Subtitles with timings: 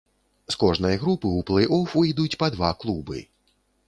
[0.53, 3.21] З кожнай групы ў плэй-оф выйдуць па два клубы.